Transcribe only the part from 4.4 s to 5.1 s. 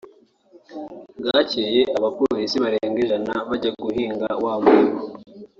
wa murima